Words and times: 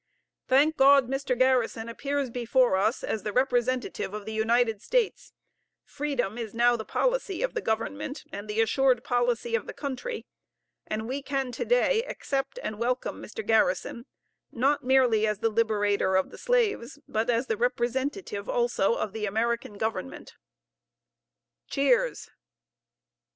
Thank 0.47 0.77
God, 0.77 1.07
Mr. 1.11 1.37
Garrison 1.37 1.87
appears 1.87 2.31
before 2.31 2.75
us 2.75 3.03
as 3.03 3.21
the 3.21 3.31
representative 3.31 4.15
of 4.15 4.25
the 4.25 4.33
United 4.33 4.81
States; 4.81 5.31
freedom 5.83 6.39
is 6.39 6.55
now 6.55 6.75
the 6.75 6.83
policy 6.83 7.43
of 7.43 7.53
the 7.53 7.61
government 7.61 8.23
and 8.31 8.47
the 8.49 8.61
assured 8.61 9.03
policy 9.03 9.53
of 9.53 9.67
the 9.67 9.75
country, 9.75 10.25
and 10.87 11.07
we 11.07 11.21
can 11.21 11.51
to 11.51 11.65
day 11.65 12.01
accept 12.05 12.57
and 12.63 12.79
welcome 12.79 13.21
Mr. 13.21 13.45
Garrison, 13.45 14.07
not 14.51 14.83
merely 14.83 15.27
as 15.27 15.37
the 15.37 15.49
liberator 15.51 16.15
of 16.15 16.31
the 16.31 16.37
slaves, 16.39 16.97
but 17.07 17.29
as 17.29 17.45
the 17.45 17.55
representative 17.55 18.49
also 18.49 18.95
of 18.95 19.13
the 19.13 19.27
American 19.27 19.77
Government. 19.77 20.33
(Cheers.) 21.67 22.31